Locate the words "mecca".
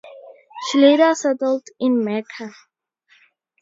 2.03-2.51